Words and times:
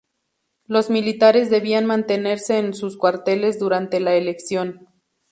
Los 0.65 0.89
militares 0.89 1.51
debían 1.51 1.85
mantenerse 1.85 2.57
en 2.57 2.73
sus 2.73 2.97
cuarteles 2.97 3.59
durante 3.59 3.99
la 3.99 4.15
elección. 4.15 4.87